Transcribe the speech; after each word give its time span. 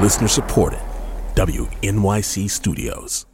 Listener 0.00 0.28
supported. 0.28 0.80
WNYC 1.34 2.48
Studios. 2.48 3.26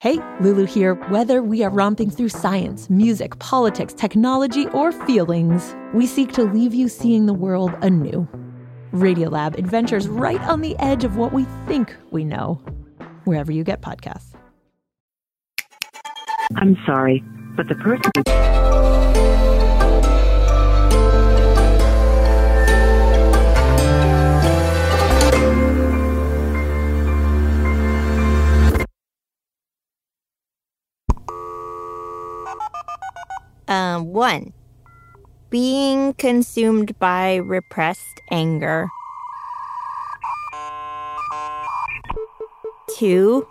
Hey, 0.00 0.18
Lulu 0.40 0.66
here. 0.66 0.94
Whether 1.08 1.42
we 1.42 1.64
are 1.64 1.70
romping 1.70 2.10
through 2.10 2.28
science, 2.28 2.90
music, 2.90 3.38
politics, 3.38 3.94
technology, 3.94 4.66
or 4.68 4.92
feelings, 4.92 5.74
we 5.94 6.06
seek 6.06 6.32
to 6.32 6.42
leave 6.42 6.74
you 6.74 6.88
seeing 6.88 7.24
the 7.24 7.32
world 7.32 7.72
anew. 7.80 8.28
Radiolab 8.92 9.56
adventures 9.56 10.08
right 10.08 10.40
on 10.42 10.60
the 10.60 10.76
edge 10.78 11.04
of 11.04 11.16
what 11.16 11.32
we 11.32 11.46
think 11.66 11.96
we 12.10 12.22
know, 12.22 12.60
wherever 13.24 13.50
you 13.50 13.64
get 13.64 13.80
podcasts. 13.80 14.34
I'm 16.56 16.76
sorry, 16.84 17.24
but 17.56 17.66
the 17.66 17.76
person. 17.76 18.69
Um, 33.90 34.12
one, 34.12 34.52
being 35.50 36.14
consumed 36.14 36.96
by 37.00 37.36
repressed 37.36 38.20
anger. 38.30 38.88
Two, 42.96 43.48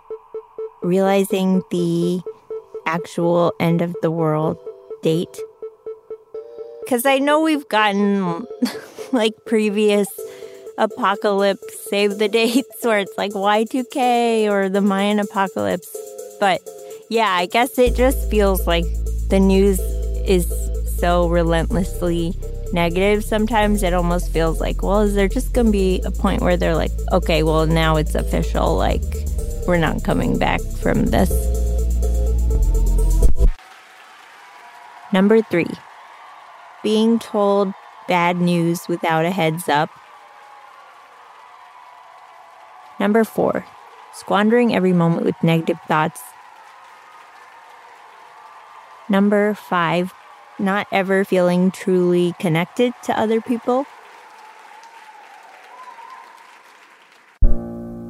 realizing 0.82 1.62
the 1.70 2.22
actual 2.86 3.52
end 3.60 3.82
of 3.82 3.94
the 4.00 4.10
world 4.10 4.56
date. 5.02 5.38
Because 6.82 7.04
I 7.04 7.18
know 7.18 7.42
we've 7.42 7.68
gotten 7.68 8.46
like 9.12 9.34
previous 9.44 10.08
apocalypse 10.78 11.88
save 11.90 12.16
the 12.16 12.28
dates 12.28 12.76
where 12.82 13.00
it's 13.00 13.18
like 13.18 13.32
Y2K 13.32 14.48
or 14.50 14.70
the 14.70 14.80
Mayan 14.80 15.18
apocalypse. 15.18 15.94
But 16.38 16.62
yeah, 17.10 17.28
I 17.28 17.44
guess 17.44 17.78
it 17.78 17.94
just 17.94 18.30
feels 18.30 18.66
like 18.66 18.86
the 19.28 19.38
news 19.38 19.80
is 20.30 20.46
so 20.98 21.28
relentlessly 21.28 22.32
negative 22.72 23.24
sometimes 23.24 23.82
it 23.82 23.92
almost 23.92 24.30
feels 24.30 24.60
like 24.60 24.80
well 24.80 25.00
is 25.00 25.14
there 25.14 25.26
just 25.26 25.52
going 25.52 25.66
to 25.66 25.72
be 25.72 26.00
a 26.04 26.10
point 26.10 26.40
where 26.40 26.56
they're 26.56 26.76
like 26.76 26.92
okay 27.10 27.42
well 27.42 27.66
now 27.66 27.96
it's 27.96 28.14
official 28.14 28.76
like 28.76 29.02
we're 29.66 29.76
not 29.76 30.02
coming 30.02 30.38
back 30.38 30.60
from 30.82 31.06
this? 31.06 31.30
Number 35.12 35.42
3 35.42 35.66
being 36.82 37.18
told 37.18 37.74
bad 38.08 38.40
news 38.40 38.88
without 38.88 39.24
a 39.24 39.30
heads 39.30 39.68
up. 39.68 39.90
Number 42.98 43.24
4 43.24 43.64
squandering 44.12 44.74
every 44.74 44.92
moment 44.92 45.24
with 45.24 45.36
negative 45.42 45.78
thoughts. 45.86 46.20
Number 49.08 49.54
five, 49.54 50.12
not 50.60 50.86
ever 50.92 51.24
feeling 51.24 51.70
truly 51.70 52.34
connected 52.38 52.92
to 53.04 53.18
other 53.18 53.40
people. 53.40 53.86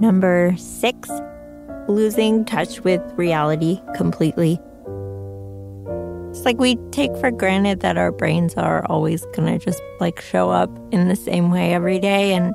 Number 0.01 0.55
six, 0.57 1.11
losing 1.89 2.45
touch 2.45 2.81
with 2.81 3.03
reality 3.17 3.81
completely. 3.95 4.59
It's 6.31 6.45
like 6.45 6.59
we 6.59 6.77
take 6.91 7.15
for 7.17 7.31
granted 7.31 7.81
that 7.81 7.99
our 7.99 8.13
brains 8.13 8.55
are 8.55 8.87
always 8.87 9.27
gonna 9.35 9.59
just 9.59 9.83
like 9.99 10.21
show 10.21 10.49
up 10.49 10.71
in 10.93 11.09
the 11.09 11.17
same 11.17 11.51
way 11.51 11.75
every 11.75 11.99
day. 11.99 12.33
And 12.33 12.55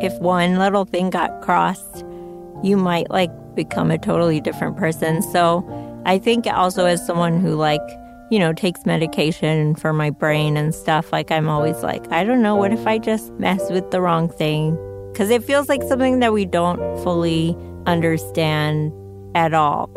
if 0.00 0.12
one 0.20 0.58
little 0.58 0.84
thing 0.84 1.10
got 1.10 1.42
crossed, 1.42 2.04
you 2.62 2.76
might 2.76 3.10
like 3.10 3.30
become 3.54 3.90
a 3.90 3.98
totally 3.98 4.40
different 4.40 4.76
person. 4.76 5.22
So 5.22 5.64
I 6.06 6.18
think 6.18 6.46
also 6.46 6.86
as 6.86 7.04
someone 7.06 7.40
who 7.40 7.54
like, 7.54 7.80
you 8.30 8.38
know, 8.38 8.52
takes 8.52 8.86
medication 8.86 9.74
for 9.74 9.92
my 9.92 10.08
brain 10.08 10.56
and 10.56 10.72
stuff, 10.72 11.12
like 11.12 11.32
I'm 11.32 11.48
always 11.48 11.82
like, 11.82 12.10
I 12.12 12.22
don't 12.22 12.42
know, 12.42 12.54
what 12.54 12.72
if 12.72 12.86
I 12.86 12.98
just 12.98 13.32
mess 13.34 13.70
with 13.70 13.90
the 13.90 14.00
wrong 14.00 14.28
thing? 14.28 14.76
Cuz 15.14 15.30
it 15.30 15.42
feels 15.42 15.68
like 15.68 15.82
something 15.82 16.20
that 16.20 16.32
we 16.32 16.44
don't 16.44 16.78
fully 17.02 17.56
understand 17.86 18.92
at 19.34 19.52
all. 19.52 19.90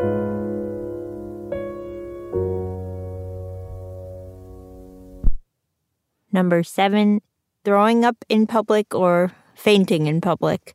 Number 6.31 6.63
7, 6.63 7.21
throwing 7.63 8.03
up 8.03 8.25
in 8.27 8.47
public 8.47 8.95
or 8.95 9.31
fainting 9.53 10.07
in 10.07 10.19
public. 10.19 10.73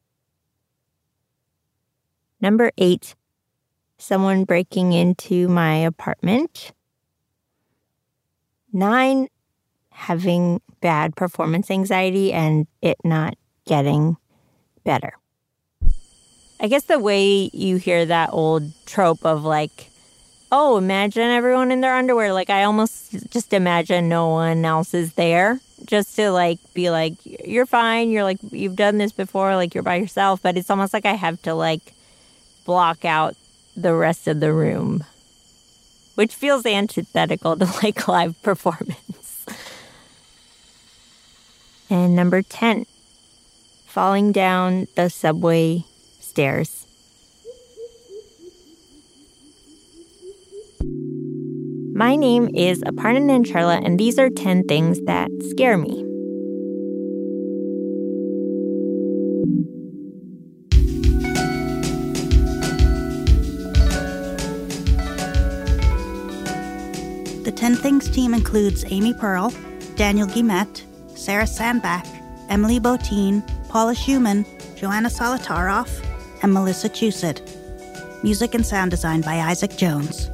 Number 2.40 2.70
8, 2.78 3.16
someone 3.98 4.44
breaking 4.44 4.92
into 4.92 5.48
my 5.48 5.74
apartment. 5.74 6.72
Nine, 8.72 9.28
having 9.90 10.60
bad 10.80 11.16
performance 11.16 11.70
anxiety 11.70 12.32
and 12.32 12.66
it 12.82 12.98
not 13.04 13.36
getting 13.66 14.16
better. 14.84 15.12
I 16.60 16.66
guess 16.66 16.84
the 16.84 16.98
way 16.98 17.50
you 17.52 17.76
hear 17.76 18.04
that 18.06 18.30
old 18.32 18.72
trope 18.86 19.24
of 19.24 19.44
like, 19.44 19.90
oh, 20.50 20.76
imagine 20.76 21.22
everyone 21.22 21.70
in 21.70 21.80
their 21.80 21.94
underwear. 21.94 22.32
Like, 22.32 22.50
I 22.50 22.64
almost 22.64 23.30
just 23.30 23.52
imagine 23.52 24.08
no 24.08 24.28
one 24.28 24.64
else 24.64 24.94
is 24.94 25.12
there 25.14 25.60
just 25.84 26.16
to 26.16 26.30
like 26.30 26.58
be 26.74 26.90
like, 26.90 27.14
you're 27.24 27.66
fine. 27.66 28.10
You're 28.10 28.24
like, 28.24 28.38
you've 28.50 28.76
done 28.76 28.98
this 28.98 29.12
before. 29.12 29.54
Like, 29.54 29.74
you're 29.74 29.84
by 29.84 29.96
yourself. 29.96 30.42
But 30.42 30.56
it's 30.56 30.70
almost 30.70 30.92
like 30.92 31.06
I 31.06 31.14
have 31.14 31.40
to 31.42 31.54
like 31.54 31.92
block 32.64 33.04
out 33.04 33.36
the 33.76 33.94
rest 33.94 34.26
of 34.26 34.40
the 34.40 34.52
room, 34.52 35.04
which 36.18 36.34
feels 36.34 36.66
antithetical 36.66 37.56
to 37.56 37.64
like 37.84 38.08
live 38.08 38.42
performance. 38.42 39.46
and 41.88 42.16
number 42.16 42.42
10, 42.42 42.86
falling 43.86 44.32
down 44.32 44.88
the 44.96 45.08
subway 45.08 45.84
stairs. 46.18 46.86
My 51.94 52.16
name 52.16 52.50
is 52.52 52.82
Aparna 52.82 53.22
Nancherla, 53.22 53.80
and 53.86 53.96
these 53.96 54.18
are 54.18 54.28
10 54.28 54.64
things 54.64 55.00
that 55.02 55.30
scare 55.50 55.78
me. 55.78 56.07
The 67.48 67.52
10 67.52 67.76
Things 67.76 68.10
team 68.10 68.34
includes 68.34 68.84
Amy 68.88 69.14
Pearl, 69.14 69.54
Daniel 69.96 70.28
Guillemette, 70.28 70.84
Sarah 71.14 71.46
Sandbach, 71.46 72.04
Emily 72.50 72.78
Botein, 72.78 73.40
Paula 73.70 73.94
Szuchman, 73.94 74.44
Joanna 74.76 75.08
Solotaroff, 75.08 75.88
and 76.42 76.52
Melissa 76.52 76.90
Chusid. 76.90 77.40
Music 78.22 78.54
and 78.54 78.66
sound 78.66 78.90
design 78.90 79.22
by 79.22 79.36
Isaac 79.36 79.78
Jones. 79.78 80.26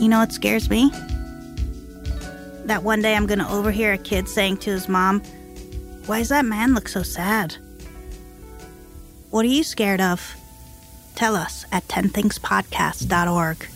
You 0.00 0.08
know 0.08 0.20
what 0.20 0.32
scares 0.32 0.70
me? 0.70 0.90
That 2.64 2.82
one 2.82 3.02
day 3.02 3.14
I'm 3.14 3.26
going 3.26 3.40
to 3.40 3.50
overhear 3.50 3.92
a 3.92 3.98
kid 3.98 4.30
saying 4.30 4.56
to 4.60 4.70
his 4.70 4.88
mom, 4.88 5.20
Why 6.06 6.20
does 6.20 6.30
that 6.30 6.46
man 6.46 6.72
look 6.72 6.88
so 6.88 7.02
sad? 7.02 7.56
What 9.28 9.44
are 9.44 9.48
you 9.48 9.64
scared 9.64 10.00
of? 10.00 10.34
Tell 11.14 11.36
us 11.36 11.66
at 11.72 11.86
10thingspodcast.org. 11.88 13.75